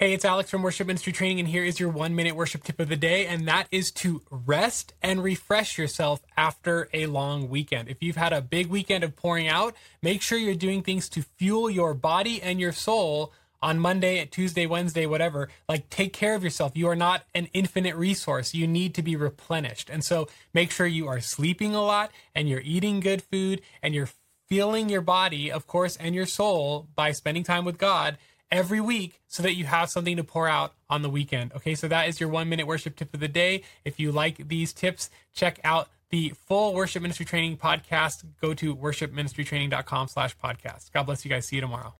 Hey, 0.00 0.14
it's 0.14 0.24
Alex 0.24 0.48
from 0.48 0.62
Worship 0.62 0.86
Ministry 0.86 1.12
Training, 1.12 1.40
and 1.40 1.48
here 1.48 1.62
is 1.62 1.78
your 1.78 1.90
one 1.90 2.14
minute 2.14 2.34
worship 2.34 2.64
tip 2.64 2.80
of 2.80 2.88
the 2.88 2.96
day, 2.96 3.26
and 3.26 3.46
that 3.46 3.68
is 3.70 3.90
to 3.90 4.22
rest 4.30 4.94
and 5.02 5.22
refresh 5.22 5.76
yourself 5.76 6.22
after 6.38 6.88
a 6.94 7.04
long 7.04 7.50
weekend. 7.50 7.90
If 7.90 8.02
you've 8.02 8.16
had 8.16 8.32
a 8.32 8.40
big 8.40 8.68
weekend 8.68 9.04
of 9.04 9.14
pouring 9.14 9.46
out, 9.46 9.76
make 10.02 10.22
sure 10.22 10.38
you're 10.38 10.54
doing 10.54 10.82
things 10.82 11.06
to 11.10 11.20
fuel 11.20 11.68
your 11.68 11.92
body 11.92 12.40
and 12.40 12.58
your 12.58 12.72
soul 12.72 13.34
on 13.60 13.78
Monday, 13.78 14.24
Tuesday, 14.24 14.64
Wednesday, 14.64 15.04
whatever. 15.04 15.50
Like, 15.68 15.90
take 15.90 16.14
care 16.14 16.34
of 16.34 16.42
yourself. 16.42 16.72
You 16.74 16.88
are 16.88 16.96
not 16.96 17.24
an 17.34 17.48
infinite 17.52 17.94
resource. 17.94 18.54
You 18.54 18.66
need 18.66 18.94
to 18.94 19.02
be 19.02 19.16
replenished. 19.16 19.90
And 19.90 20.02
so 20.02 20.28
make 20.54 20.70
sure 20.70 20.86
you 20.86 21.08
are 21.08 21.20
sleeping 21.20 21.74
a 21.74 21.82
lot 21.82 22.10
and 22.34 22.48
you're 22.48 22.62
eating 22.64 23.00
good 23.00 23.22
food 23.22 23.60
and 23.82 23.94
you're 23.94 24.08
feeling 24.48 24.88
your 24.88 25.02
body, 25.02 25.52
of 25.52 25.66
course, 25.66 25.96
and 25.98 26.14
your 26.14 26.24
soul 26.24 26.88
by 26.96 27.12
spending 27.12 27.44
time 27.44 27.66
with 27.66 27.76
God 27.76 28.16
every 28.50 28.80
week 28.80 29.20
so 29.28 29.42
that 29.42 29.54
you 29.54 29.64
have 29.64 29.90
something 29.90 30.16
to 30.16 30.24
pour 30.24 30.48
out 30.48 30.74
on 30.88 31.02
the 31.02 31.10
weekend. 31.10 31.52
Okay, 31.54 31.74
so 31.74 31.88
that 31.88 32.08
is 32.08 32.20
your 32.20 32.28
one 32.28 32.48
minute 32.48 32.66
worship 32.66 32.96
tip 32.96 33.12
of 33.14 33.20
the 33.20 33.28
day. 33.28 33.62
If 33.84 34.00
you 34.00 34.12
like 34.12 34.48
these 34.48 34.72
tips, 34.72 35.10
check 35.34 35.60
out 35.64 35.88
the 36.10 36.34
full 36.46 36.74
worship 36.74 37.02
ministry 37.02 37.24
training 37.24 37.56
podcast. 37.56 38.24
Go 38.40 38.54
to 38.54 38.74
worshipministrytraining.com 38.74 40.08
slash 40.08 40.36
podcast. 40.36 40.92
God 40.92 41.04
bless 41.04 41.24
you 41.24 41.28
guys. 41.28 41.46
See 41.46 41.56
you 41.56 41.62
tomorrow. 41.62 41.94